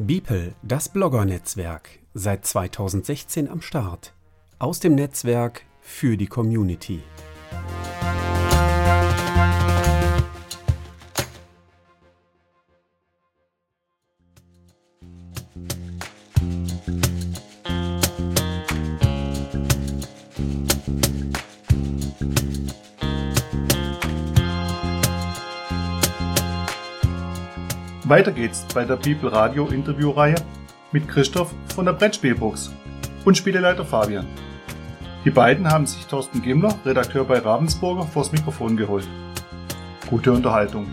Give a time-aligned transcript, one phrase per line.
[0.00, 4.12] Beeple, das Blogger-Netzwerk, seit 2016 am Start.
[4.60, 7.00] Aus dem Netzwerk für die Community.
[28.08, 30.36] Weiter geht's bei der People Radio Interviewreihe
[30.92, 32.72] mit Christoph von der Brettspielbox
[33.26, 34.26] und Spieleleiter Fabian.
[35.26, 39.06] Die beiden haben sich Thorsten Gimler, Redakteur bei Ravensburger, vors Mikrofon geholt.
[40.08, 40.86] Gute Unterhaltung.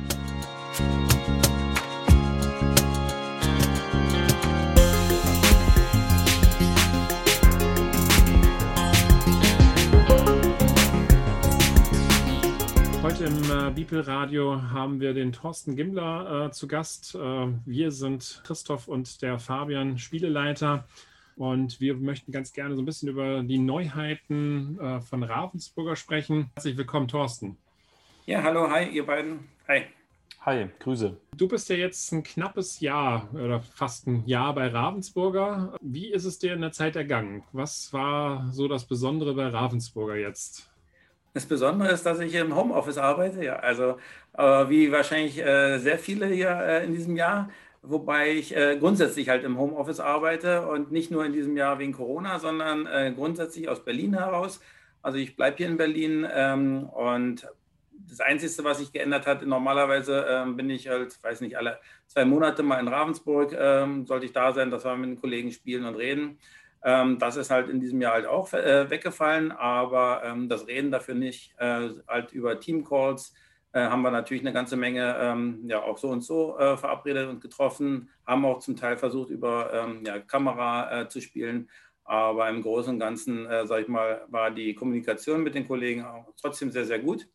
[13.56, 17.16] People Radio haben wir den Thorsten Gimbler äh, zu Gast.
[17.16, 20.86] Äh, wir sind Christoph und der Fabian Spieleleiter.
[21.38, 26.50] Und wir möchten ganz gerne so ein bisschen über die Neuheiten äh, von Ravensburger sprechen.
[26.56, 27.58] Herzlich willkommen, Thorsten.
[28.26, 29.48] Ja, hallo, hi, ihr beiden.
[29.70, 29.84] Hi.
[30.42, 31.16] Hi, Grüße.
[31.38, 35.78] Du bist ja jetzt ein knappes Jahr oder fast ein Jahr bei Ravensburger.
[35.82, 37.44] Wie ist es dir in der Zeit ergangen?
[37.54, 40.70] Was war so das Besondere bei Ravensburger jetzt?
[41.36, 43.98] Das Besondere ist, dass ich im Homeoffice arbeite, ja, also
[44.38, 47.50] äh, wie wahrscheinlich äh, sehr viele hier äh, in diesem Jahr,
[47.82, 51.92] wobei ich äh, grundsätzlich halt im Homeoffice arbeite und nicht nur in diesem Jahr wegen
[51.92, 54.62] Corona, sondern äh, grundsätzlich aus Berlin heraus.
[55.02, 57.46] Also ich bleibe hier in Berlin ähm, und
[58.08, 62.24] das Einzige, was sich geändert hat, normalerweise ähm, bin ich halt, weiß nicht, alle zwei
[62.24, 65.84] Monate mal in Ravensburg, ähm, sollte ich da sein, dass wir mit den Kollegen spielen
[65.84, 66.40] und reden.
[66.86, 70.92] Ähm, das ist halt in diesem Jahr halt auch äh, weggefallen, aber ähm, das Reden
[70.92, 73.34] dafür nicht, äh, halt über Teamcalls
[73.74, 77.42] äh, haben wir natürlich eine ganze Menge ähm, ja auch so und so verabredet und
[77.42, 81.70] getroffen, haben auch zum Teil versucht, über ja, Kamera zu spielen.
[82.06, 86.06] Aber im Großen und Ganzen, äh, sage ich mal, war die Kommunikation mit den Kollegen
[86.40, 87.28] trotzdem sehr, sehr gut.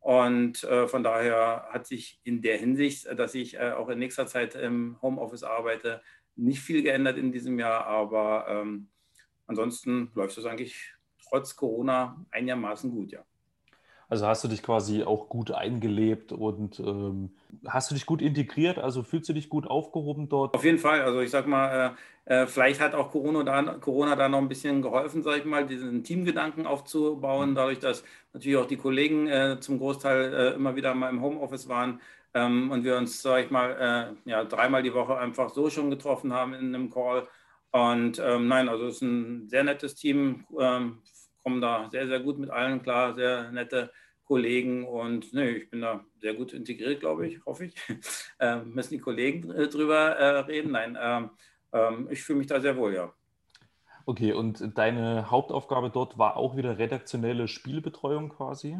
[0.00, 4.26] Und äh, von daher hat sich in der Hinsicht, dass ich äh, auch in nächster
[4.26, 6.02] Zeit im Homeoffice arbeite,
[6.40, 8.88] nicht viel geändert in diesem Jahr, aber ähm,
[9.46, 10.94] ansonsten läuft es eigentlich
[11.28, 13.20] trotz Corona einigermaßen gut, ja.
[14.10, 17.30] Also hast du dich quasi auch gut eingelebt und ähm,
[17.68, 18.76] hast du dich gut integriert?
[18.76, 20.52] Also fühlst du dich gut aufgehoben dort?
[20.52, 21.02] Auf jeden Fall.
[21.02, 24.48] Also ich sag mal, äh, äh vielleicht hat auch Corona da, Corona da noch ein
[24.48, 27.54] bisschen geholfen, sag ich mal, diesen Teamgedanken aufzubauen, mhm.
[27.54, 28.02] dadurch, dass
[28.32, 32.00] natürlich auch die Kollegen äh, zum Großteil äh, immer wieder mal im Homeoffice waren
[32.34, 35.90] ähm, und wir uns, sag ich mal, äh, ja, dreimal die Woche einfach so schon
[35.90, 37.28] getroffen haben in einem Call.
[37.72, 41.02] Und ähm, nein, also es ist ein sehr nettes Team, ähm,
[41.42, 43.92] kommen da sehr, sehr gut mit allen klar, sehr nette
[44.24, 47.74] Kollegen und nee, ich bin da sehr gut integriert, glaube ich, hoffe ich.
[48.42, 50.72] Ähm, müssen die Kollegen äh, drüber äh, reden?
[50.72, 51.30] Nein, ähm,
[51.72, 53.12] ähm, ich fühle mich da sehr wohl, ja.
[54.06, 58.78] Okay, und deine Hauptaufgabe dort war auch wieder redaktionelle Spielbetreuung quasi?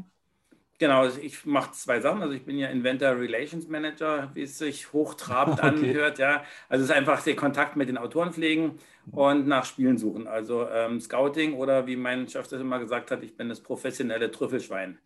[0.80, 2.22] Genau, also ich mache zwei Sachen.
[2.22, 5.68] Also ich bin ja Inventor Relations Manager, wie es sich hochtrabend okay.
[5.68, 6.18] anhört.
[6.18, 8.78] Ja, also es ist einfach der Kontakt mit den Autoren pflegen
[9.12, 10.26] und nach Spielen suchen.
[10.26, 14.30] Also ähm, Scouting oder wie mein Chef das immer gesagt hat, ich bin das professionelle
[14.30, 14.98] Trüffelschwein.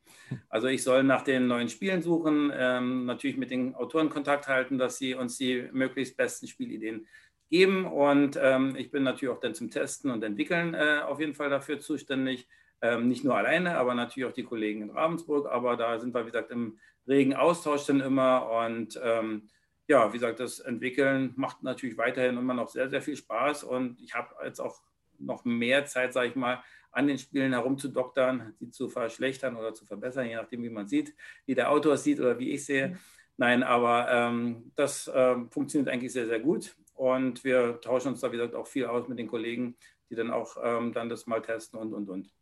[0.48, 4.78] Also ich soll nach den neuen Spielen suchen, ähm, natürlich mit den Autoren Kontakt halten,
[4.78, 7.08] dass sie uns die möglichst besten Spielideen
[7.50, 7.84] geben.
[7.84, 11.50] Und ähm, ich bin natürlich auch dann zum Testen und Entwickeln äh, auf jeden Fall
[11.50, 12.46] dafür zuständig.
[12.84, 15.50] Ähm, nicht nur alleine, aber natürlich auch die Kollegen in Ravensburg.
[15.50, 16.78] Aber da sind wir, wie gesagt, im
[17.08, 18.50] regen Austausch dann immer.
[18.50, 19.48] Und ähm,
[19.88, 23.64] ja, wie gesagt, das Entwickeln macht natürlich weiterhin immer noch sehr, sehr viel Spaß.
[23.64, 24.82] Und ich habe jetzt auch
[25.18, 26.62] noch mehr Zeit, sage ich mal,
[26.92, 31.14] an den Spielen herumzudoktern, sie zu verschlechtern oder zu verbessern, je nachdem, wie man sieht,
[31.46, 32.98] wie der Autor sieht oder wie ich sehe.
[33.38, 36.76] Nein, aber ähm, das ähm, funktioniert eigentlich sehr, sehr gut.
[36.92, 39.74] Und wir tauschen uns da, wie gesagt, auch viel aus mit den Kollegen,
[40.10, 42.34] die dann auch ähm, dann das mal testen und, und, und.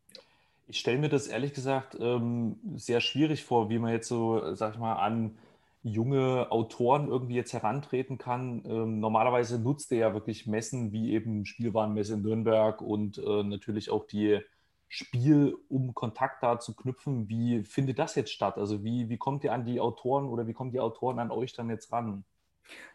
[0.67, 4.73] Ich stelle mir das ehrlich gesagt ähm, sehr schwierig vor, wie man jetzt so, sag
[4.73, 5.37] ich mal, an
[5.83, 8.63] junge Autoren irgendwie jetzt herantreten kann.
[8.65, 13.89] Ähm, normalerweise nutzt er ja wirklich Messen wie eben Spielwarenmesse in Nürnberg und äh, natürlich
[13.89, 14.39] auch die
[14.87, 17.27] Spiel, um Kontakt da zu knüpfen.
[17.27, 18.57] Wie findet das jetzt statt?
[18.57, 21.53] Also wie, wie kommt ihr an die Autoren oder wie kommen die Autoren an euch
[21.53, 22.23] dann jetzt ran?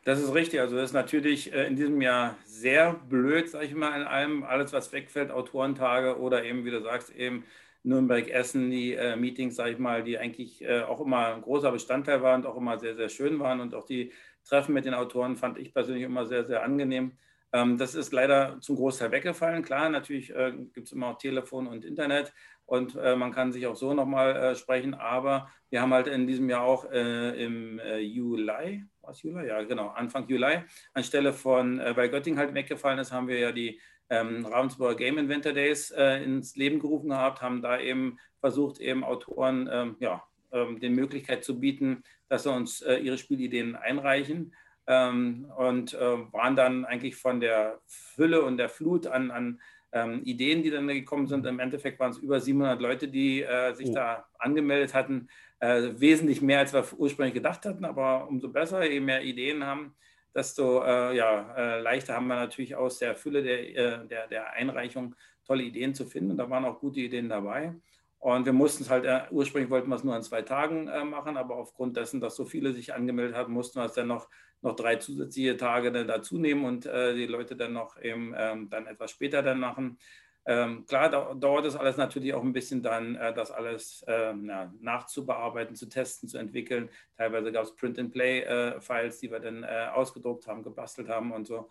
[0.04, 0.60] Das ist richtig.
[0.60, 4.42] Also das ist natürlich äh, in diesem Jahr sehr blöd, sage ich mal, in allem,
[4.42, 7.44] alles, was wegfällt, Autorentage oder eben, wie du sagst, eben
[7.82, 11.70] Nürnberg, Essen, die äh, Meetings, sage ich mal, die eigentlich äh, auch immer ein großer
[11.72, 13.60] Bestandteil waren und auch immer sehr, sehr schön waren.
[13.60, 14.12] Und auch die
[14.44, 17.12] Treffen mit den Autoren fand ich persönlich immer sehr, sehr angenehm.
[17.52, 19.62] Ähm, das ist leider zum Großteil weggefallen.
[19.62, 22.32] Klar, natürlich äh, gibt es immer auch Telefon und Internet,
[22.68, 24.92] und äh, man kann sich auch so nochmal äh, sprechen.
[24.92, 29.46] Aber wir haben halt in diesem Jahr auch äh, im äh, Juli, was Juli?
[29.48, 30.58] Ja, genau, Anfang Juli,
[30.92, 33.80] anstelle von, äh, weil Göttingen halt weggefallen ist, haben wir ja die
[34.10, 39.02] ähm, Ravensburger Game Inventor Days äh, ins Leben gerufen gehabt, haben da eben versucht, eben
[39.02, 40.22] Autoren ähm, ja,
[40.52, 44.54] ähm, die Möglichkeit zu bieten, dass sie uns ihre Spielideen einreichen.
[44.86, 49.60] Ähm, und waren dann eigentlich von der Fülle und der Flut an, an
[49.92, 51.46] ähm, Ideen, die dann gekommen sind.
[51.46, 53.94] Im Endeffekt waren es über 700 Leute, die äh, sich oh.
[53.94, 55.28] da angemeldet hatten.
[55.60, 59.94] Äh, wesentlich mehr, als wir ursprünglich gedacht hatten, aber umso besser, je mehr Ideen haben,
[60.34, 64.52] desto äh, ja, äh, leichter haben wir natürlich aus der Fülle der, äh, der, der
[64.52, 66.32] Einreichung tolle Ideen zu finden.
[66.32, 67.74] Und da waren auch gute Ideen dabei.
[68.18, 71.04] Und wir mussten es halt, äh, ursprünglich wollten wir es nur an zwei Tagen äh,
[71.04, 74.28] machen, aber aufgrund dessen, dass so viele sich angemeldet haben, mussten wir es dann noch,
[74.60, 78.68] noch drei zusätzliche Tage dann dazu nehmen und äh, die Leute dann noch eben ähm,
[78.70, 79.98] dann etwas später dann machen.
[80.46, 84.46] Ähm, klar da, dauert das alles natürlich auch ein bisschen dann, äh, das alles ähm,
[84.46, 86.88] ja, nachzubearbeiten, zu testen, zu entwickeln.
[87.16, 91.70] Teilweise gab es Print-and-Play-Files, äh, die wir dann ausgedruckt haben, gebastelt haben und so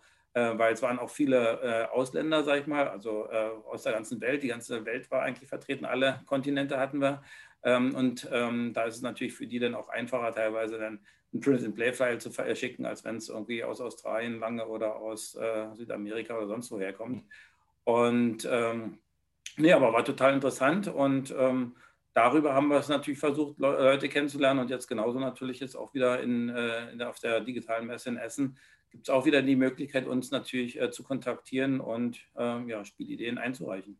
[0.56, 4.20] weil es waren auch viele äh, Ausländer, sag ich mal, also äh, aus der ganzen
[4.20, 4.42] Welt.
[4.42, 7.22] Die ganze Welt war eigentlich vertreten, alle Kontinente hatten wir.
[7.62, 11.00] Ähm, und ähm, da ist es natürlich für die dann auch einfacher, teilweise dann
[11.32, 16.36] ein Print-and-Play-File zu verschicken, als wenn es irgendwie aus Australien lange oder aus äh, Südamerika
[16.36, 17.24] oder sonst woher kommt.
[17.84, 18.98] Und ähm,
[19.56, 21.76] nee, aber war total interessant und ähm,
[22.14, 26.20] darüber haben wir es natürlich versucht, Leute kennenzulernen und jetzt genauso natürlich jetzt auch wieder
[26.20, 28.58] in, äh, in, auf der digitalen Messe in Essen
[28.90, 33.38] gibt es auch wieder die Möglichkeit, uns natürlich äh, zu kontaktieren und ähm, ja, Spielideen
[33.38, 33.98] einzureichen.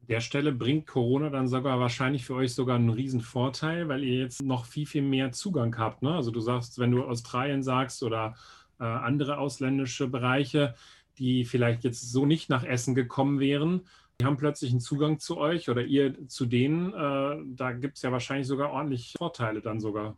[0.00, 4.02] An der Stelle bringt Corona dann sogar wahrscheinlich für euch sogar einen riesen Vorteil, weil
[4.02, 6.02] ihr jetzt noch viel, viel mehr Zugang habt.
[6.02, 6.14] Ne?
[6.14, 8.34] Also du sagst, wenn du Australien sagst oder
[8.80, 10.74] äh, andere ausländische Bereiche,
[11.18, 13.82] die vielleicht jetzt so nicht nach Essen gekommen wären,
[14.20, 16.92] die haben plötzlich einen Zugang zu euch oder ihr zu denen.
[16.92, 20.16] Äh, da gibt es ja wahrscheinlich sogar ordentlich Vorteile dann sogar.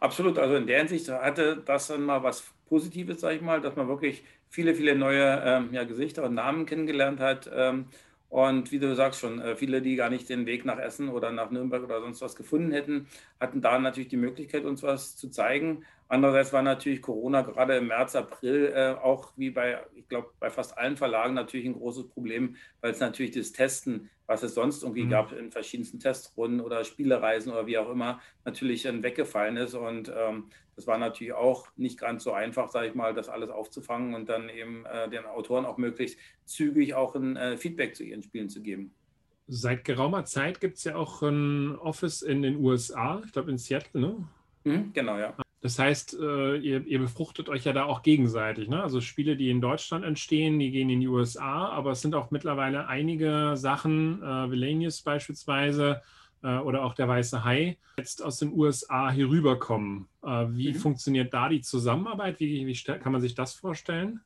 [0.00, 3.74] Absolut, also in der Hinsicht hatte das dann mal was Positives, sage ich mal, dass
[3.76, 7.50] man wirklich viele, viele neue ähm, ja, Gesichter und Namen kennengelernt hat.
[7.52, 7.86] Ähm,
[8.28, 11.32] und wie du sagst schon, äh, viele, die gar nicht den Weg nach Essen oder
[11.32, 13.08] nach Nürnberg oder sonst was gefunden hätten,
[13.40, 15.84] hatten da natürlich die Möglichkeit, uns was zu zeigen.
[16.10, 20.48] Andererseits war natürlich Corona gerade im März, April äh, auch wie bei, ich glaube, bei
[20.48, 24.82] fast allen Verlagen natürlich ein großes Problem, weil es natürlich das Testen, was es sonst
[24.82, 25.10] irgendwie mhm.
[25.10, 29.74] gab in verschiedensten Testrunden oder Spielereisen oder wie auch immer, natürlich dann weggefallen ist.
[29.74, 33.50] Und ähm, das war natürlich auch nicht ganz so einfach, sage ich mal, das alles
[33.50, 38.02] aufzufangen und dann eben äh, den Autoren auch möglichst zügig auch ein äh, Feedback zu
[38.02, 38.94] ihren Spielen zu geben.
[39.46, 43.58] Seit geraumer Zeit gibt es ja auch ein Office in den USA, ich glaube in
[43.58, 44.28] Seattle, ne?
[44.64, 45.34] Mhm, genau, ja.
[45.60, 48.68] Das heißt, äh, ihr, ihr, befruchtet euch ja da auch gegenseitig.
[48.68, 48.80] Ne?
[48.80, 52.30] Also Spiele, die in Deutschland entstehen, die gehen in die USA, aber es sind auch
[52.30, 56.00] mittlerweile einige Sachen, äh, Vilenius beispielsweise
[56.44, 60.08] äh, oder auch der Weiße Hai, jetzt aus den USA hier rüberkommen.
[60.22, 60.76] Äh, wie mhm.
[60.76, 62.38] funktioniert da die Zusammenarbeit?
[62.38, 64.20] Wie, wie kann man sich das vorstellen?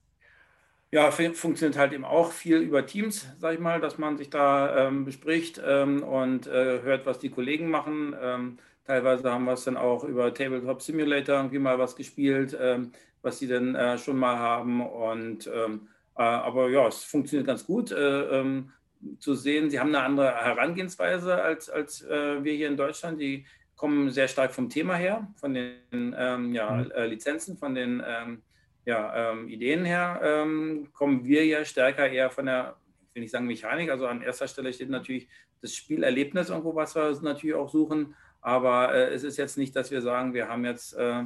[0.91, 4.89] Ja, funktioniert halt eben auch viel über Teams, sag ich mal, dass man sich da
[4.89, 8.15] ähm, bespricht ähm, und äh, hört, was die Kollegen machen.
[8.21, 12.93] Ähm, Teilweise haben wir es dann auch über Tabletop Simulator irgendwie mal was gespielt, ähm,
[13.23, 14.85] was sie dann äh, schon mal haben.
[14.85, 18.73] Und ähm, äh, aber ja, es funktioniert ganz gut äh, ähm,
[19.19, 19.71] zu sehen.
[19.71, 23.21] Sie haben eine andere Herangehensweise als, als äh, wir hier in Deutschland.
[23.21, 23.47] Die
[23.77, 26.91] kommen sehr stark vom Thema her, von den ähm, ja, mhm.
[26.91, 28.43] Äh, Lizenzen, von den ähm,
[28.85, 30.45] ja, Ideen her.
[30.93, 32.75] kommen wir ja stärker eher von der
[33.13, 35.29] ich will nicht sagen Mechanik, also an erster Stelle steht natürlich
[35.61, 39.91] das Spielerlebnis irgendwo, was wir natürlich auch suchen, aber äh, es ist jetzt nicht, dass
[39.91, 41.23] wir sagen, wir haben jetzt, äh,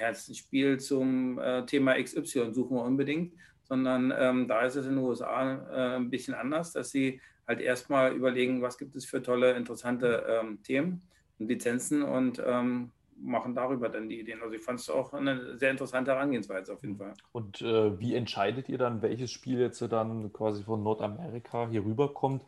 [0.00, 4.86] jetzt ein Spiel zum äh, Thema XY, suchen wir unbedingt, sondern ähm, da ist es
[4.86, 9.04] in den USA äh, ein bisschen anders, dass sie halt erstmal überlegen, was gibt es
[9.04, 11.02] für tolle, interessante ähm, Themen
[11.38, 14.42] und Lizenzen und ähm, machen darüber dann die Ideen.
[14.42, 17.14] Also ich fand es auch eine sehr interessante Herangehensweise auf jeden Fall.
[17.32, 22.42] Und äh, wie entscheidet ihr dann, welches Spiel jetzt dann quasi von Nordamerika hier rüberkommt?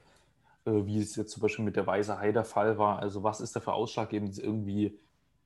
[0.69, 2.99] Äh, wie es jetzt zum Beispiel mit der Weiße Hai der Fall war.
[2.99, 4.99] Also was ist da für ausschlaggebend irgendwie,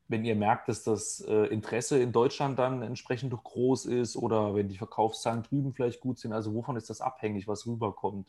[0.08, 4.68] wenn ihr merkt, dass das äh, Interesse in Deutschland dann entsprechend groß ist oder wenn
[4.68, 6.32] die Verkaufszahlen drüben vielleicht gut sind?
[6.32, 8.26] Also wovon ist das abhängig, was rüberkommt?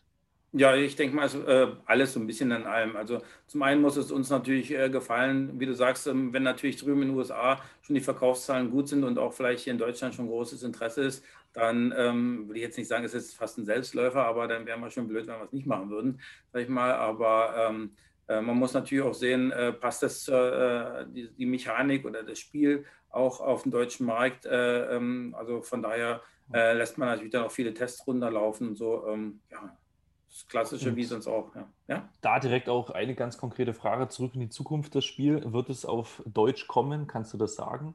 [0.55, 2.95] Ja, ich denke mal, äh, alles so ein bisschen an allem.
[2.95, 6.77] Also zum einen muss es uns natürlich äh, gefallen, wie du sagst, ähm, wenn natürlich
[6.77, 10.13] drüben in den USA schon die Verkaufszahlen gut sind und auch vielleicht hier in Deutschland
[10.13, 13.65] schon großes Interesse ist, dann ähm, will ich jetzt nicht sagen, es ist fast ein
[13.65, 16.69] Selbstläufer, aber dann wären wir schon blöd, wenn wir es nicht machen würden, sag ich
[16.69, 16.93] mal.
[16.93, 17.95] Aber ähm,
[18.27, 23.41] äh, man muss natürlich auch sehen, passt das die, die, Mechanik oder das Spiel auch
[23.41, 24.45] auf dem deutschen Markt.
[24.45, 29.07] Äh, ähm, also von daher lässt man natürlich dann auch viele Tests runterlaufen und so.
[29.07, 29.75] Ähm, ja,
[30.33, 31.53] Das Klassische Und wie sonst auch.
[31.53, 31.67] Ja.
[31.87, 32.09] ja.
[32.21, 34.95] Da direkt auch eine ganz konkrete Frage zurück in die Zukunft.
[34.95, 37.05] Das Spiel, wird es auf Deutsch kommen?
[37.05, 37.93] Kannst du das sagen?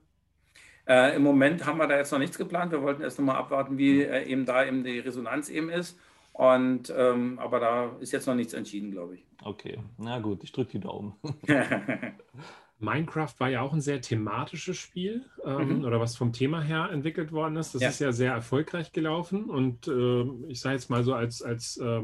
[0.86, 2.70] Äh, Im Moment haben wir da jetzt noch nichts geplant.
[2.70, 5.98] Wir wollten erst nochmal abwarten, wie äh, eben da eben die Resonanz eben ist.
[6.32, 9.24] Und, ähm, aber da ist jetzt noch nichts entschieden, glaube ich.
[9.42, 11.14] Okay, na gut, ich drücke die Daumen.
[12.78, 15.84] Minecraft war ja auch ein sehr thematisches Spiel ähm, mhm.
[15.84, 17.74] oder was vom Thema her entwickelt worden ist.
[17.74, 17.88] Das ja.
[17.88, 22.02] ist ja sehr erfolgreich gelaufen und äh, ich sage jetzt mal so als, als äh,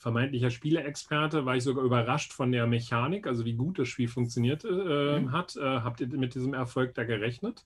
[0.00, 4.64] vermeintlicher Spieleexperte war ich sogar überrascht von der Mechanik, also wie gut das Spiel funktioniert
[4.64, 5.32] äh, mhm.
[5.32, 5.56] hat.
[5.56, 7.64] Äh, habt ihr mit diesem Erfolg da gerechnet?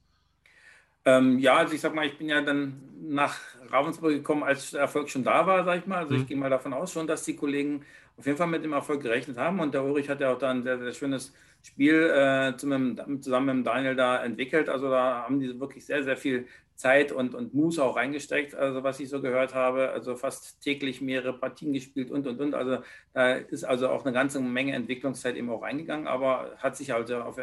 [1.05, 3.39] Ähm, ja, also ich sag mal, ich bin ja dann nach
[3.71, 5.99] Ravensburg gekommen, als der Erfolg schon da war, sag ich mal.
[5.99, 6.23] Also mhm.
[6.23, 7.83] ich gehe mal davon aus schon, dass die Kollegen
[8.17, 9.61] auf jeden Fall mit dem Erfolg gerechnet haben.
[9.61, 13.59] Und der Ulrich hat ja auch da ein sehr, sehr schönes Spiel äh, zusammen, zusammen
[13.59, 14.69] mit Daniel da entwickelt.
[14.69, 18.83] Also da haben die wirklich sehr, sehr viel Zeit und, und Muße auch reingesteckt, also
[18.83, 19.91] was ich so gehört habe.
[19.91, 22.55] Also fast täglich mehrere Partien gespielt und, und, und.
[22.55, 22.79] Also
[23.13, 27.19] da ist also auch eine ganze Menge Entwicklungszeit eben auch reingegangen, aber hat sich also
[27.19, 27.39] auf,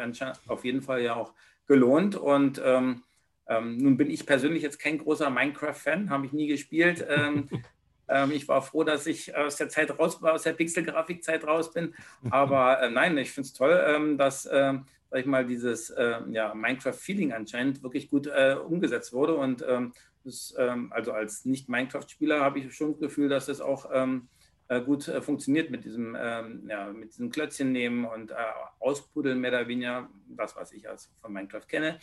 [0.46, 1.32] auf jeden Fall ja auch
[1.66, 2.16] gelohnt.
[2.16, 3.02] Und ähm,
[3.48, 7.04] ähm, nun bin ich persönlich jetzt kein großer Minecraft-Fan, habe ich nie gespielt.
[7.08, 7.48] Ähm,
[8.30, 11.94] ich war froh, dass ich aus der Zeit raus war, aus der Pixel-Grafik-Zeit raus bin.
[12.30, 14.74] Aber äh, nein, ich finde es toll, ähm, dass, äh,
[15.10, 19.34] sag ich mal, dieses äh, ja, Minecraft-Feeling anscheinend wirklich gut äh, umgesetzt wurde.
[19.34, 19.92] Und ähm,
[20.24, 25.08] das, ähm, also als Nicht-Minecraft-Spieler habe ich schon das Gefühl, dass das auch äh, gut
[25.08, 28.32] äh, funktioniert mit diesem, ja, mit diesem Klötzchen nehmen und
[28.78, 31.98] auspuddeln mehr oder weniger, das was ich also von Minecraft kenne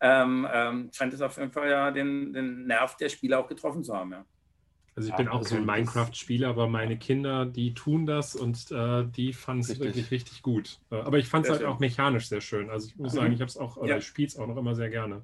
[0.00, 3.84] ähm, ähm, scheint es auf jeden Fall ja den, den Nerv der Spieler auch getroffen
[3.84, 4.12] zu haben.
[4.12, 4.24] Ja.
[4.94, 9.04] Also ich bin auch also kein Minecraft-Spieler, aber meine Kinder, die tun das und äh,
[9.04, 10.78] die fanden es wirklich richtig gut.
[10.90, 11.70] Äh, aber ich fand es halt schön.
[11.70, 12.68] auch mechanisch sehr schön.
[12.68, 13.16] Also ich muss mhm.
[13.16, 13.96] sagen, ich habe es auch, oder ja.
[13.96, 15.22] ich spiele es auch noch immer sehr gerne.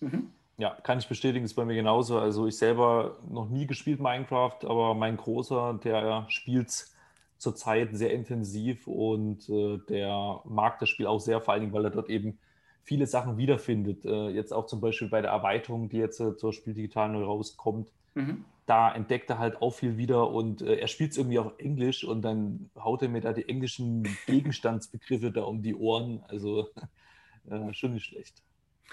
[0.00, 0.30] Mhm.
[0.56, 2.18] Ja, kann ich bestätigen, ist bei mir genauso.
[2.18, 6.94] Also ich selber noch nie gespielt Minecraft, aber mein Großer, der spielt es
[7.36, 11.84] zurzeit sehr intensiv und äh, der mag das Spiel auch sehr, vor allen Dingen, weil
[11.84, 12.38] er dort eben
[12.82, 14.04] viele Sachen wiederfindet.
[14.04, 17.24] Äh, jetzt auch zum Beispiel bei der Erweiterung, die jetzt äh, zur Spiel Digital neu
[17.24, 17.90] rauskommt.
[18.14, 18.44] Mhm.
[18.70, 22.04] Da entdeckt er halt auch viel wieder und äh, er spielt es irgendwie auf Englisch
[22.04, 26.22] und dann haut er mir da die englischen Gegenstandsbegriffe da um die Ohren.
[26.28, 26.68] Also
[27.50, 28.44] äh, schon nicht schlecht.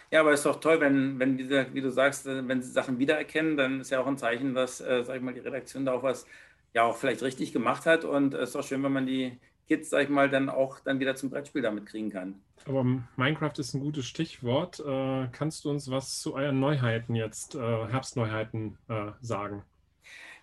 [0.10, 2.72] Ja, aber es ist doch toll, wenn, wenn diese, wie du sagst, äh, wenn sie
[2.72, 5.86] Sachen wiedererkennen, dann ist ja auch ein Zeichen, dass, äh, sag ich mal, die Redaktion
[5.86, 6.26] da auch was
[6.74, 8.04] ja auch vielleicht richtig gemacht hat.
[8.04, 9.38] Und es ist auch schön, wenn man die
[9.68, 12.42] Kids, sag ich mal, dann auch dann wieder zum Brettspiel damit kriegen kann.
[12.66, 14.80] Aber Minecraft ist ein gutes Stichwort.
[14.80, 19.64] Äh, kannst du uns was zu euren Neuheiten jetzt, äh, Herbstneuheiten äh, sagen?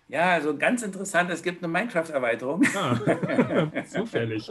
[0.07, 2.63] Ja, also ganz interessant, es gibt eine Minecraft-Erweiterung.
[2.75, 4.49] Ah, zufällig.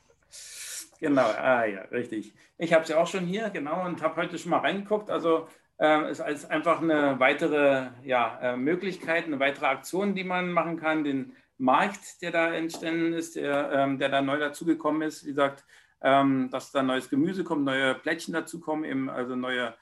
[1.00, 2.34] genau, ah ja, richtig.
[2.58, 5.08] Ich habe sie auch schon hier, genau, und habe heute schon mal reingeguckt.
[5.08, 5.46] Also
[5.80, 10.76] äh, ist als einfach eine weitere ja, äh, Möglichkeit, eine weitere Aktion, die man machen
[10.76, 11.04] kann.
[11.04, 15.24] Den Markt, der da entstanden ist, der, ähm, der da neu dazugekommen ist.
[15.24, 15.64] Wie gesagt,
[16.02, 19.74] ähm, dass da neues Gemüse kommt, neue Plättchen dazukommen, eben also neue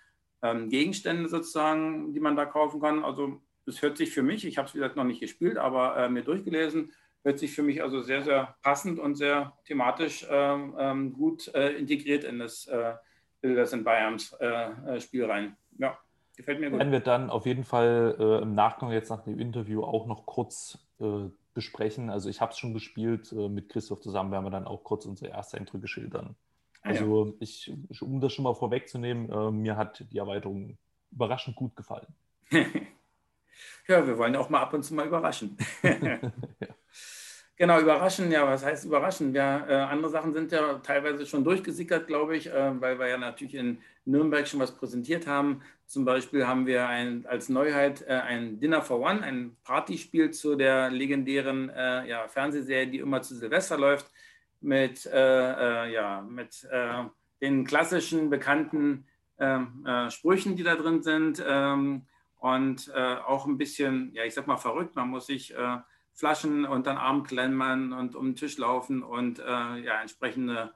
[0.43, 3.05] ähm, Gegenstände sozusagen, die man da kaufen kann.
[3.05, 5.97] Also es hört sich für mich, ich habe es wie gesagt noch nicht gespielt, aber
[5.97, 6.93] äh, mir durchgelesen,
[7.23, 11.71] hört sich für mich also sehr, sehr passend und sehr thematisch ähm, ähm, gut äh,
[11.71, 12.95] integriert in das äh,
[13.41, 15.57] Builders in Bayerns äh, äh, Spiel rein.
[15.79, 15.97] Ja,
[16.37, 16.79] gefällt mir gut.
[16.79, 20.27] Werden wir dann auf jeden Fall äh, im Nachgang jetzt nach dem Interview auch noch
[20.27, 20.79] kurz
[21.59, 22.09] besprechen.
[22.09, 25.07] Also ich habe es schon gespielt äh, mit Christoph zusammen, werden wir dann auch kurz
[25.07, 26.37] unsere ersten Eindrücke schildern.
[26.83, 27.33] Ah, also ja.
[27.41, 30.79] ich, um das schon mal vorwegzunehmen, äh, mir hat die Erweiterung
[31.11, 32.07] überraschend gut gefallen.
[33.89, 35.57] ja, wir wollen auch mal ab und zu mal überraschen.
[35.83, 36.21] ja.
[37.61, 39.35] Genau, überraschen, ja, was heißt überraschen?
[39.35, 43.19] Ja, äh, andere Sachen sind ja teilweise schon durchgesickert, glaube ich, äh, weil wir ja
[43.19, 45.63] natürlich in Nürnberg schon was präsentiert haben.
[45.85, 50.55] Zum Beispiel haben wir ein, als Neuheit äh, ein Dinner for One, ein Partyspiel zu
[50.55, 54.07] der legendären äh, ja, Fernsehserie, die immer zu Silvester läuft,
[54.61, 55.11] mit, äh,
[55.89, 56.65] äh, ja, mit
[57.41, 59.07] den klassischen bekannten
[59.39, 62.07] ähm, Sprüchen, die da drin sind ähm,
[62.39, 64.97] und auch ein bisschen, ja, ich sag mal verrückt.
[64.97, 65.55] Man muss sich
[66.19, 70.73] Flaschen unter den Arm klemmen und um den Tisch laufen und äh, ja, entsprechende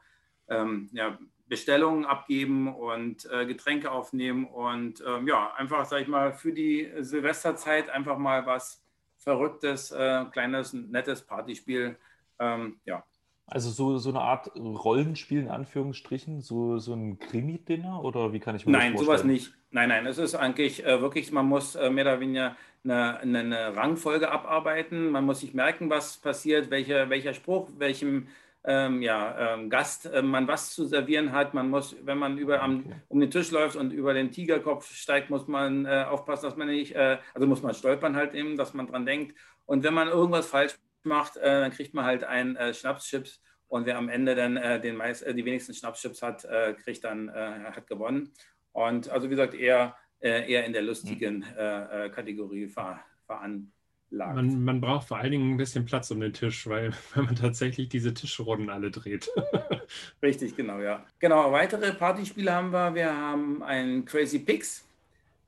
[0.47, 1.19] ähm, ja,
[1.49, 6.89] Bestellungen abgeben und äh, Getränke aufnehmen und ähm, ja, einfach, sag ich mal, für die
[7.01, 8.85] Silvesterzeit einfach mal was
[9.17, 11.99] Verrücktes, äh, kleines, nettes Partyspiel.
[12.39, 13.05] Ähm, ja,
[13.47, 18.55] also so, so eine Art Rollenspiel in Anführungsstrichen, so, so ein Krimi-Dinner oder wie kann
[18.55, 19.29] ich mir nein, das vorstellen?
[19.29, 19.62] Nein, sowas nicht.
[19.75, 23.75] Nein, nein, es ist eigentlich äh, wirklich, man muss äh, mehr oder weniger eine, eine,
[23.75, 25.11] Rangfolge abarbeiten.
[25.11, 28.29] Man muss sich merken, was passiert, welche, welcher Spruch, welchem
[28.65, 31.55] ähm, ja, ähm, Gast äh, man was zu servieren hat.
[31.55, 35.31] Man muss, wenn man über am, um den Tisch läuft und über den Tigerkopf steigt,
[35.31, 38.75] muss man äh, aufpassen, dass man nicht, äh, also muss man stolpern halt eben, dass
[38.75, 39.35] man dran denkt.
[39.65, 43.41] Und wenn man irgendwas falsch macht, äh, dann kriegt man halt einen äh, Schnapschips.
[43.69, 46.47] Und wer am Ende dann den meist, die wenigsten Schnappschips hat,
[46.85, 48.35] kriegt dann, hat gewonnen.
[48.73, 52.13] Und also wie gesagt, eher, eher in der lustigen mhm.
[52.13, 53.71] Kategorie ver, veranlagt.
[54.11, 57.37] Man, man, braucht vor allen Dingen ein bisschen Platz um den Tisch, weil wenn man
[57.37, 59.31] tatsächlich diese Tischrunden alle dreht.
[60.23, 61.05] Richtig, genau, ja.
[61.19, 62.95] Genau, weitere Partyspiele haben wir.
[62.95, 64.87] Wir haben ein Crazy Pigs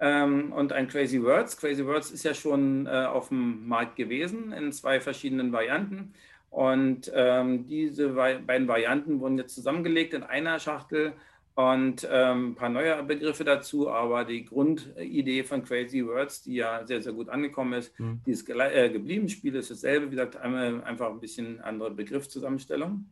[0.01, 1.57] ähm, und ein Crazy Words.
[1.57, 6.13] Crazy Words ist ja schon äh, auf dem Markt gewesen in zwei verschiedenen Varianten.
[6.51, 11.15] Und ähm, diese beiden Varianten wurden jetzt zusammengelegt in einer Schachtel
[11.55, 16.85] und ähm, ein paar neue Begriffe dazu, aber die Grundidee von Crazy Words, die ja
[16.85, 18.21] sehr, sehr gut angekommen ist, mhm.
[18.27, 19.29] die ist äh, geblieben.
[19.29, 23.07] Spiel ist dasselbe, wie gesagt, einfach ein bisschen andere Begriffszusammenstellung.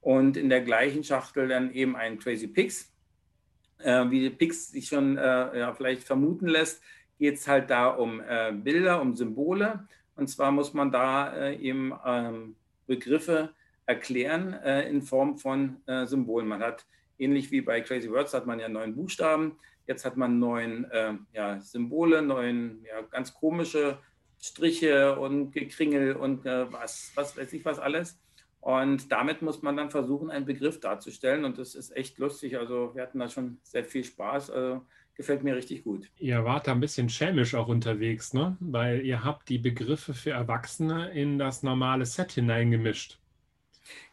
[0.00, 2.90] Und in der gleichen Schachtel dann eben ein Crazy Pigs.
[3.78, 6.82] Äh, wie Pigs sich schon äh, ja, vielleicht vermuten lässt,
[7.18, 9.86] geht es halt da um äh, Bilder, um Symbole.
[10.16, 13.50] Und zwar muss man da äh, eben ähm, Begriffe
[13.84, 15.76] erklären äh, in Form von
[16.06, 16.48] Symbolen.
[16.48, 16.86] Man hat
[17.18, 19.58] ähnlich wie bei Crazy Words hat man ja neun Buchstaben.
[19.86, 23.98] Jetzt hat man neun äh, ja, Symbole, neun ja, ganz komische
[24.40, 28.18] Striche und Gekringel und äh, was, was weiß ich was alles.
[28.60, 31.44] Und damit muss man dann versuchen, einen Begriff darzustellen.
[31.44, 32.56] Und das ist echt lustig.
[32.56, 34.50] Also wir hatten da schon sehr viel Spaß.
[34.50, 36.10] Also gefällt mir richtig gut.
[36.18, 38.56] Ihr wart da ein bisschen schelmisch auch unterwegs, ne?
[38.60, 43.18] Weil ihr habt die Begriffe für Erwachsene in das normale Set hineingemischt.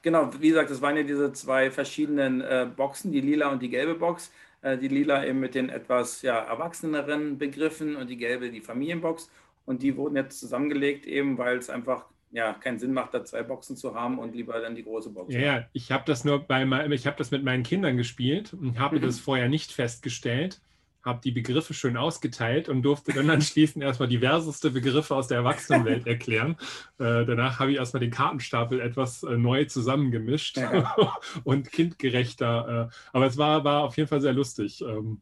[0.01, 3.70] Genau, wie gesagt, das waren ja diese zwei verschiedenen äh, Boxen, die lila und die
[3.70, 4.32] gelbe Box.
[4.62, 9.30] Äh, die lila eben mit den etwas ja, erwachseneren Begriffen und die gelbe die Familienbox.
[9.66, 13.44] Und die wurden jetzt zusammengelegt, eben weil es einfach ja, keinen Sinn macht, da zwei
[13.44, 15.34] Boxen zu haben und lieber dann die große Box.
[15.34, 15.68] Ja, ja.
[15.74, 19.01] ich habe das nur bei ich habe das mit meinen Kindern gespielt und habe mhm.
[19.01, 20.62] das vorher nicht festgestellt
[21.03, 26.08] habe die Begriffe schön ausgeteilt und durfte dann anschließend erstmal diverseste Begriffe aus der Erwachsenenwelt
[26.08, 26.58] erklären.
[27.00, 30.60] Äh, danach habe ich erstmal den Kartenstapel etwas äh, neu zusammengemischt
[31.43, 32.89] und kindgerechter.
[32.91, 34.81] Äh, aber es war, war auf jeden Fall sehr lustig.
[34.81, 35.22] Ähm,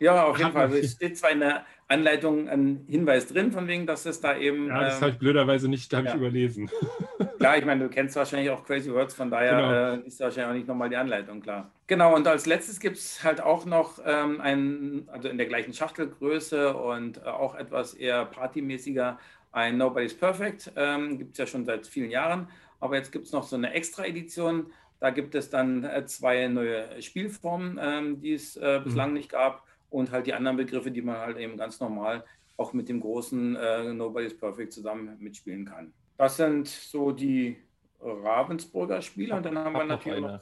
[0.00, 0.66] ja, auf jeden Fall.
[0.66, 4.36] Also es steht zwar in der Anleitung ein Hinweis drin, von wegen, dass es da
[4.36, 4.68] eben.
[4.68, 6.12] Ja, das ähm, habe ich blöderweise nicht, habe ja.
[6.12, 6.70] ich überlesen.
[7.38, 10.02] Klar, ich meine, du kennst wahrscheinlich auch Crazy Words, von daher genau.
[10.04, 11.70] äh, ist wahrscheinlich auch nicht nochmal die Anleitung, klar.
[11.86, 15.72] Genau, und als letztes gibt es halt auch noch ähm, ein, also in der gleichen
[15.72, 19.18] Schachtelgröße und äh, auch etwas eher partymäßiger,
[19.52, 20.72] ein Nobody's Perfect.
[20.76, 22.48] Ähm, gibt es ja schon seit vielen Jahren,
[22.80, 24.72] aber jetzt gibt es noch so eine Extra-Edition.
[25.00, 29.14] Da gibt es dann äh, zwei neue Spielformen, ähm, die es äh, bislang mhm.
[29.14, 32.24] nicht gab und halt die anderen Begriffe, die man halt eben ganz normal
[32.56, 35.92] auch mit dem großen äh, Nobody's Perfect zusammen mitspielen kann.
[36.16, 37.56] Das sind so die
[38.00, 40.40] Ravensburger Spiele und dann haben wir natürlich noch,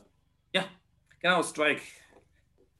[0.52, 0.64] ja,
[1.20, 1.82] genau, Strike.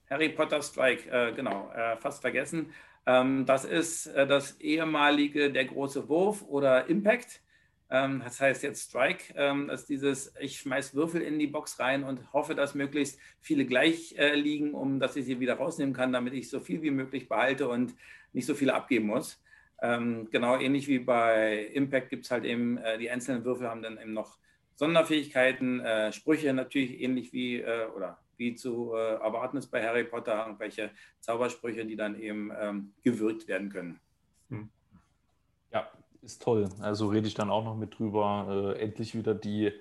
[0.09, 2.73] Harry Potter Strike, äh, genau, äh, fast vergessen.
[3.07, 7.41] Ähm, das ist äh, das ehemalige Der große Wurf oder Impact.
[7.89, 12.05] Ähm, das heißt jetzt Strike, ähm, dass dieses, ich schmeiß Würfel in die Box rein
[12.05, 16.13] und hoffe, dass möglichst viele gleich äh, liegen, um dass ich sie wieder rausnehmen kann,
[16.13, 17.95] damit ich so viel wie möglich behalte und
[18.33, 19.41] nicht so viele abgeben muss.
[19.83, 23.83] Ähm, genau ähnlich wie bei Impact gibt es halt eben, äh, die einzelnen Würfel haben
[23.83, 24.39] dann eben noch
[24.75, 30.05] Sonderfähigkeiten, äh, Sprüche natürlich ähnlich wie äh, oder wie zu äh, erwarten ist bei Harry
[30.05, 34.01] Potter, irgendwelche Zaubersprüche, die dann eben ähm, gewirkt werden können.
[36.27, 36.69] Ist toll.
[36.81, 38.75] Also rede ich dann auch noch mit drüber.
[38.77, 39.73] Äh, endlich wieder die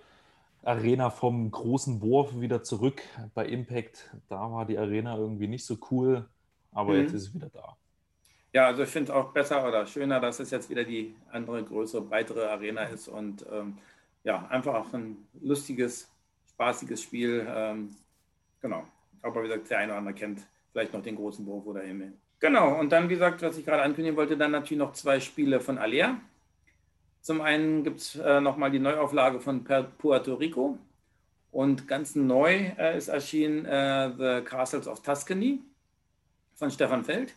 [0.64, 3.02] Arena vom großen Wurf wieder zurück.
[3.34, 6.24] Bei Impact, da war die Arena irgendwie nicht so cool,
[6.72, 7.02] aber mhm.
[7.02, 7.76] jetzt ist sie wieder da.
[8.54, 11.64] Ja, also ich finde es auch besser oder schöner, dass es jetzt wieder die andere,
[11.64, 13.80] größere, breitere Arena ist und ähm,
[14.24, 16.08] ja, einfach auch ein lustiges,
[16.52, 17.44] spaßiges Spiel.
[17.50, 17.96] Ähm,
[18.62, 18.84] genau.
[19.24, 22.14] Aber wie gesagt, der eine oder andere kennt vielleicht noch den großen Wurf oder Himmel.
[22.40, 25.60] Genau, und dann, wie gesagt, was ich gerade ankündigen wollte, dann natürlich noch zwei Spiele
[25.60, 26.20] von Alea.
[27.26, 30.78] Zum einen gibt es äh, nochmal die Neuauflage von Puerto Rico
[31.50, 35.60] und ganz neu äh, ist erschienen äh, The Castles of Tuscany
[36.54, 37.34] von Stefan Feld.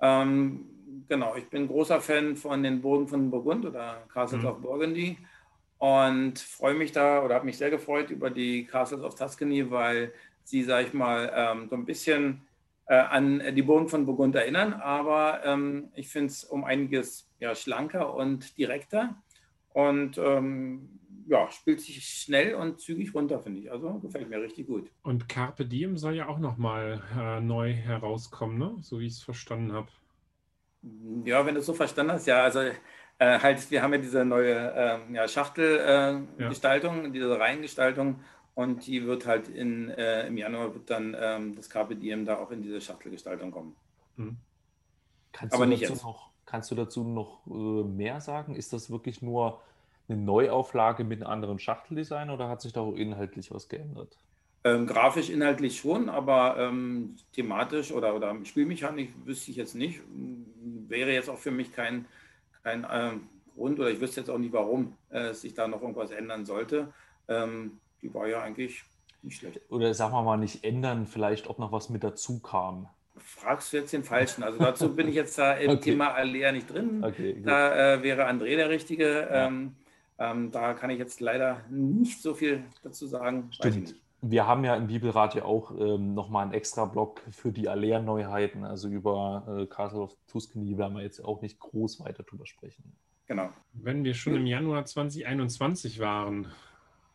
[0.00, 0.64] Ähm,
[1.08, 4.48] genau, ich bin großer Fan von den Burgen von Burgund oder Castles mhm.
[4.48, 5.18] of Burgundy
[5.78, 10.12] und freue mich da oder habe mich sehr gefreut über die Castles of Tuscany, weil
[10.44, 12.42] sie, sag ich mal, ähm, so ein bisschen
[12.86, 17.54] äh, an die Burgen von Burgund erinnern, aber ähm, ich finde es um einiges ja,
[17.54, 19.16] schlanker und direkter
[19.72, 23.72] und ähm, ja, spielt sich schnell und zügig runter, finde ich.
[23.72, 24.90] Also gefällt mir richtig gut.
[25.02, 28.76] Und Carpe Diem soll ja auch nochmal äh, neu herauskommen, ne?
[28.80, 29.88] so wie ich es verstanden habe.
[31.24, 32.60] Ja, wenn du es so verstanden hast, ja, also
[33.20, 37.10] Äh, halt, wir haben ja diese neue äh, ja, Schachtelgestaltung, ja.
[37.10, 38.20] diese Reihengestaltung
[38.54, 42.38] und die wird halt in, äh, im Januar wird dann ähm, das Carpe Diem da
[42.38, 43.76] auch in diese Schachtelgestaltung kommen.
[44.16, 44.38] Mhm.
[45.32, 46.02] Kannst Aber nicht jetzt.
[46.02, 48.56] Noch, kannst du dazu noch äh, mehr sagen?
[48.56, 49.60] Ist das wirklich nur
[50.08, 54.18] eine Neuauflage mit einem anderen Schachteldesign oder hat sich da auch inhaltlich was geändert?
[54.64, 60.00] Ähm, grafisch, inhaltlich schon, aber ähm, thematisch oder, oder Spielmechanik wüsste ich jetzt nicht.
[60.88, 62.04] Wäre jetzt auch für mich kein,
[62.64, 66.10] kein ähm, Grund oder ich wüsste jetzt auch nicht, warum äh, sich da noch irgendwas
[66.10, 66.92] ändern sollte.
[67.28, 68.82] Ähm, die war ja eigentlich
[69.22, 69.60] nicht schlecht.
[69.70, 72.88] Oder sagen wir mal nicht ändern, vielleicht ob noch was mit dazu kam.
[73.22, 74.42] Fragst du jetzt den Falschen.
[74.42, 75.80] Also dazu bin ich jetzt da im okay.
[75.80, 77.02] Thema Alea nicht drin.
[77.04, 79.28] Okay, da äh, wäre André der Richtige.
[79.30, 79.46] Ja.
[79.46, 79.76] Ähm,
[80.18, 83.48] ähm, da kann ich jetzt leider nicht so viel dazu sagen.
[83.52, 88.64] Stimmt wir haben ja im Bibelrat auch ähm, nochmal einen extra Blog für die Alea-Neuheiten,
[88.64, 92.84] also über äh, Castle of Tuscany werden wir jetzt auch nicht groß weiter drüber sprechen.
[93.26, 93.48] Genau.
[93.72, 96.48] Wenn wir schon im Januar 2021 waren,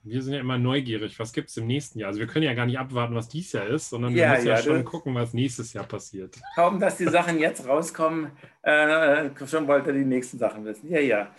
[0.05, 2.09] wir sind ja immer neugierig, was gibt es im nächsten Jahr?
[2.09, 4.55] Also wir können ja gar nicht abwarten, was dieses Jahr ist, sondern wir müssen ja,
[4.55, 6.37] ja schon gucken, was nächstes Jahr passiert.
[6.55, 10.89] Kaum, dass die Sachen jetzt rauskommen, äh, schon wollte die nächsten Sachen wissen.
[10.89, 11.31] Ja, ja.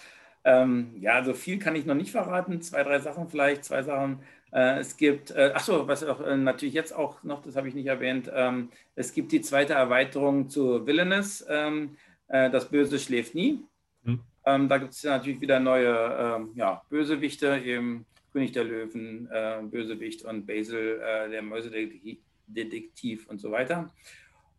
[0.44, 2.60] Ähm, ja, so viel kann ich noch nicht verraten.
[2.60, 4.20] Zwei, drei Sachen vielleicht, zwei Sachen
[4.52, 7.74] äh, es gibt, äh, achso, was auch äh, natürlich jetzt auch noch, das habe ich
[7.74, 11.96] nicht erwähnt, ähm, es gibt die zweite Erweiterung zu Villainous, ähm,
[12.28, 13.60] das Böse schläft nie.
[14.04, 14.20] Hm.
[14.44, 18.04] Ähm, da gibt es natürlich wieder neue ja, Bösewichte, eben
[18.36, 19.30] König der Löwen,
[19.70, 23.90] Bösewicht und Basil, der Mäusedetektiv und so weiter.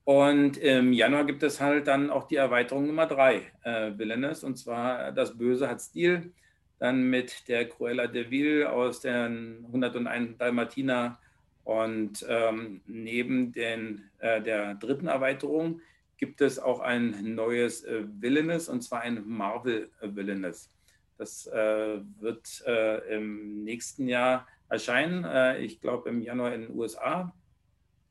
[0.08, 4.58] Und im Januar gibt es halt dann auch die Erweiterung Nummer drei, äh, Villainous, und
[4.58, 6.32] zwar Das Böse hat Stil
[6.80, 11.20] dann mit der Cruella de Vil aus den 101 Dalmatiner
[11.66, 15.82] und ähm, neben den, äh, der dritten Erweiterung
[16.16, 20.70] gibt es auch ein neues äh, Villainous und zwar ein Marvel Villainous.
[21.18, 26.76] Das äh, wird äh, im nächsten Jahr erscheinen, äh, ich glaube im Januar in den
[26.76, 27.34] USA,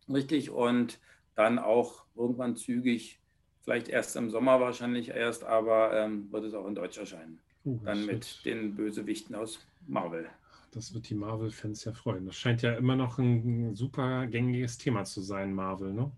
[0.08, 0.98] richtig, und
[1.34, 3.20] dann auch irgendwann zügig,
[3.62, 7.40] vielleicht erst im Sommer wahrscheinlich erst, aber ähm, wird es auch in Deutsch erscheinen.
[7.64, 10.28] Uh, dann mit den Bösewichten aus Marvel.
[10.70, 12.26] Das wird die Marvel-Fans ja freuen.
[12.26, 16.12] Das scheint ja immer noch ein super gängiges Thema zu sein, Marvel, ne?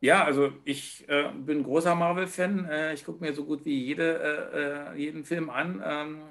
[0.00, 2.64] Ja, also ich äh, bin großer Marvel-Fan.
[2.66, 5.82] Äh, ich gucke mir so gut wie jede, äh, äh, jeden Film an.
[5.84, 6.22] Ähm,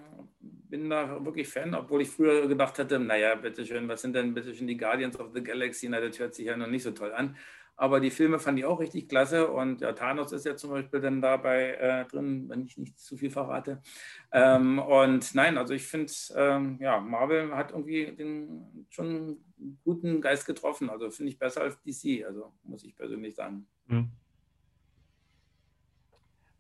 [0.70, 4.68] bin da wirklich Fan, obwohl ich früher gedacht hätte, naja, bitteschön, was sind denn bitteschön
[4.68, 5.90] die Guardians of the Galaxy?
[5.90, 7.36] Na, das hört sich ja noch nicht so toll an.
[7.76, 11.02] Aber die Filme fand ich auch richtig klasse und ja, Thanos ist ja zum Beispiel
[11.02, 13.82] dann dabei äh, drin, wenn ich nicht zu viel verrate.
[14.32, 20.22] Ähm, und nein, also ich finde, ähm, ja, Marvel hat irgendwie den, schon einen guten
[20.22, 20.90] Geist getroffen.
[20.90, 23.66] Also finde ich besser als DC, also muss ich persönlich sagen.
[23.88, 24.12] Mhm.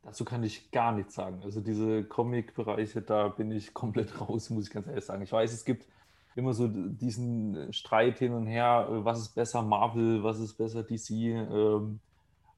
[0.04, 1.41] Dazu kann ich gar nichts sagen.
[1.43, 5.21] Also diese Comic-Bereiche, da bin ich komplett raus, muss ich ganz ehrlich sagen.
[5.21, 5.88] Ich weiß, es gibt
[6.36, 10.84] immer so diesen Streit hin und her, äh, was ist besser Marvel, was ist besser
[10.84, 11.12] DC.
[11.12, 12.00] Ähm,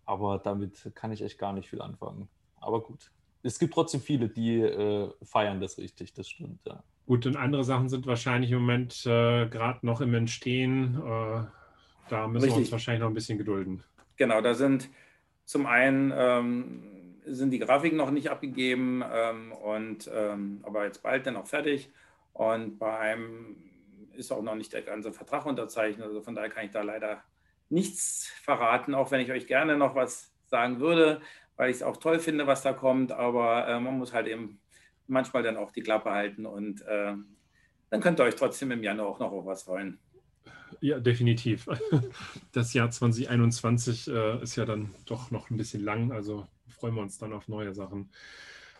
[0.06, 2.28] aber damit kann ich echt gar nicht viel anfangen.
[2.60, 3.12] Aber gut.
[3.46, 6.82] Es gibt trotzdem viele, die äh, feiern das richtig, das stimmt, ja.
[7.06, 10.96] Gut, und andere Sachen sind wahrscheinlich im Moment äh, gerade noch im Entstehen.
[10.96, 11.44] Äh,
[12.10, 12.52] da müssen richtig.
[12.52, 13.84] wir uns wahrscheinlich noch ein bisschen gedulden.
[14.16, 14.90] Genau, da sind
[15.44, 16.84] zum einen ähm,
[17.26, 21.90] sind die Grafiken noch nicht abgegeben ähm, und ähm, aber jetzt bald dann auch fertig.
[22.34, 23.56] Und bei einem
[24.14, 26.06] ist auch noch nicht der ganze Vertrag unterzeichnet.
[26.06, 27.24] Also von daher kann ich da leider
[27.70, 31.22] nichts verraten, auch wenn ich euch gerne noch was sagen würde,
[31.56, 33.12] weil ich es auch toll finde, was da kommt.
[33.12, 34.60] Aber äh, man muss halt eben
[35.08, 37.14] manchmal dann auch die Klappe halten und äh,
[37.90, 40.00] dann könnt ihr euch trotzdem im Januar auch noch auf was freuen.
[40.82, 41.68] Ja, definitiv.
[42.52, 47.02] Das Jahr 2021 äh, ist ja dann doch noch ein bisschen lang, also freuen wir
[47.02, 48.10] uns dann auf neue Sachen.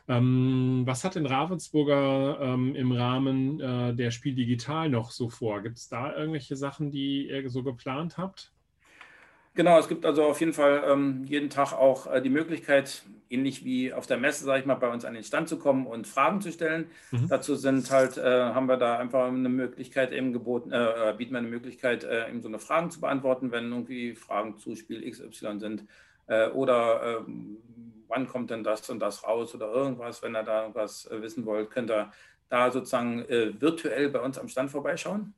[0.08, 5.62] Ähm, was hat denn Ravensburger ähm, im Rahmen äh, der Spiel Digital noch so vor?
[5.62, 8.52] Gibt es da irgendwelche Sachen, die ihr so geplant habt?
[9.56, 13.64] Genau, es gibt also auf jeden Fall ähm, jeden Tag auch äh, die Möglichkeit, ähnlich
[13.64, 16.08] wie auf der Messe, sage ich mal, bei uns an den Stand zu kommen und
[16.08, 16.88] Fragen zu stellen.
[17.12, 17.28] Mhm.
[17.30, 21.38] Dazu sind halt, äh, haben wir da einfach eine Möglichkeit eben geboten, äh, bieten wir
[21.38, 25.60] eine Möglichkeit, äh, eben so eine Fragen zu beantworten, wenn irgendwie Fragen zu Spiel XY
[25.60, 25.86] sind
[26.26, 27.58] äh, oder ähm,
[28.14, 31.46] wann kommt denn das und das raus oder irgendwas, wenn ihr da was äh, wissen
[31.46, 32.12] wollt, könnt ihr
[32.50, 35.34] da sozusagen äh, virtuell bei uns am Stand vorbeischauen.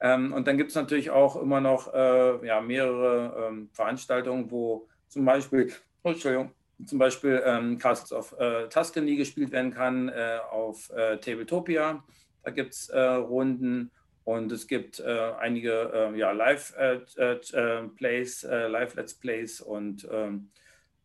[0.00, 4.88] Ähm, und dann gibt es natürlich auch immer noch äh, ja, mehrere ähm, Veranstaltungen, wo
[5.08, 5.72] zum Beispiel,
[6.02, 6.52] oh, Entschuldigung,
[6.86, 12.04] zum Beispiel ähm, Castles of äh, Tuscany gespielt werden kann äh, auf äh, Tabletopia.
[12.42, 13.90] Da gibt es Runden
[14.24, 16.82] und es gibt einige ja, Live-Plays,
[18.42, 20.50] Live-Let's Plays und ähm,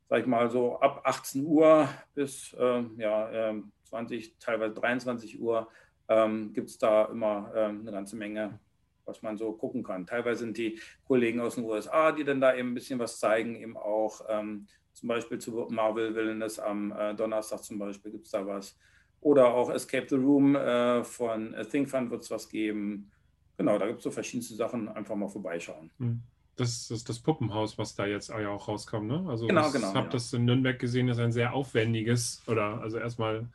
[0.10, 3.54] sag ich mal, so ab 18 Uhr bis äh, ja,
[3.86, 5.68] 20, teilweise 23 Uhr
[6.08, 8.60] ähm, gibt es da immer ähm, eine ganze Menge,
[9.06, 10.06] was man so gucken kann.
[10.06, 13.56] Teilweise sind die Kollegen aus den USA, die dann da eben ein bisschen was zeigen,
[13.56, 18.32] eben auch ähm, zum Beispiel zu Marvel Villainous am äh, Donnerstag zum Beispiel gibt es
[18.32, 18.78] da was.
[19.22, 23.12] Oder auch Escape the Room äh, von äh, Think Fun wird es was geben.
[23.58, 24.88] Genau, da gibt es so verschiedenste Sachen.
[24.88, 25.92] Einfach mal vorbeischauen.
[26.00, 26.22] Hm.
[26.60, 29.08] Das ist das Puppenhaus, was da jetzt ja auch rauskommt.
[29.08, 29.26] Ne?
[29.30, 29.90] Also genau, das, genau.
[29.90, 30.12] Ich habe ja.
[30.12, 33.48] das in Nürnberg gesehen, das ist ein sehr aufwendiges oder also erstmal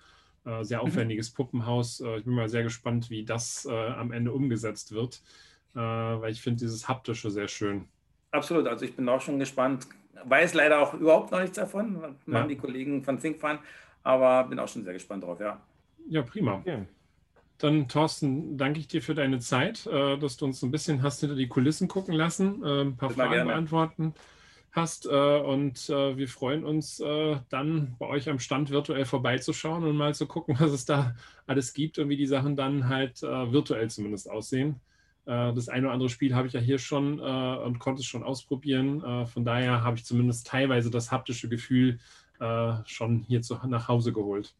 [0.45, 0.88] äh, sehr mhm.
[0.88, 1.37] aufwendiges mhm.
[1.37, 2.01] Puppenhaus.
[2.01, 5.21] Äh, ich bin mal sehr gespannt, wie das äh, am Ende umgesetzt wird,
[5.75, 7.88] äh, weil ich finde dieses haptische sehr schön.
[8.31, 9.87] Absolut, also ich bin auch schon gespannt.
[10.25, 12.47] Weiß leider auch überhaupt noch nichts davon, machen ja.
[12.47, 13.59] die Kollegen von ThinkFun,
[14.03, 15.61] aber bin auch schon sehr gespannt drauf, ja.
[16.09, 16.55] Ja, prima.
[16.55, 16.87] Okay.
[17.59, 21.21] Dann, Thorsten, danke ich dir für deine Zeit, äh, dass du uns ein bisschen hast
[21.21, 23.51] hinter die Kulissen gucken lassen, äh, ein paar Fragen gerne.
[23.51, 24.14] beantworten
[24.73, 25.07] hast.
[25.07, 30.27] Äh, und wir freuen uns dann bei euch am Stand virtuell vorbeizuschauen und mal zu
[30.27, 31.14] gucken, was es da
[31.47, 34.81] alles gibt und wie die Sachen dann halt virtuell zumindest aussehen.
[35.27, 39.27] Das eine oder andere Spiel habe ich ja hier schon und konnte es schon ausprobieren.
[39.27, 41.99] Von daher habe ich zumindest teilweise das haptische Gefühl
[42.85, 44.55] schon hier zu, nach Hause geholt.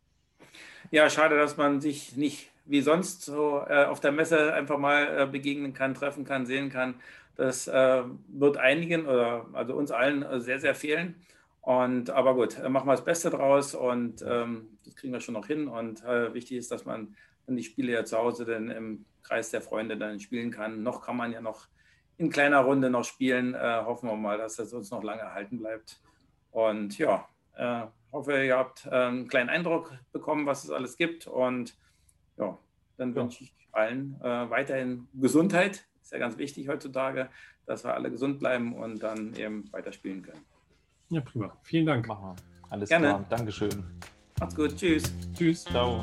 [0.91, 5.23] Ja, schade, dass man sich nicht wie sonst so äh, auf der Messe einfach mal
[5.23, 6.95] äh, begegnen kann, treffen kann, sehen kann.
[7.37, 11.17] Das äh, wird einigen oder also uns allen äh, sehr, sehr fehlen.
[11.61, 15.35] Und aber gut, äh, machen wir das Beste draus und ähm, das kriegen wir schon
[15.35, 15.69] noch hin.
[15.69, 17.15] Und äh, wichtig ist, dass man
[17.47, 20.83] dann die Spiele ja zu Hause dann im Kreis der Freunde dann spielen kann.
[20.83, 21.67] Noch kann man ja noch
[22.17, 23.57] in kleiner Runde noch spielen.
[23.57, 26.01] hoffen wir mal, dass das uns noch lange erhalten bleibt.
[26.53, 27.29] Und ja,
[28.15, 31.27] hoffe, ihr habt einen kleinen Eindruck bekommen, was es alles gibt.
[31.27, 31.77] Und
[32.39, 32.57] ja,
[32.97, 33.17] dann ja.
[33.17, 35.87] wünsche ich allen äh, weiterhin Gesundheit.
[36.03, 37.29] Ist ja ganz wichtig heutzutage,
[37.67, 40.45] dass wir alle gesund bleiben und dann eben weiterspielen können.
[41.09, 41.57] Ja, prima.
[41.63, 42.07] Vielen Dank.
[42.07, 42.71] Machen wir.
[42.71, 43.07] Alles Gerne.
[43.09, 43.27] klar.
[43.29, 43.85] Dankeschön.
[44.41, 44.77] Macht's gut.
[44.77, 45.13] Tschüss.
[45.35, 45.65] Tschüss.
[45.65, 46.01] Ciao.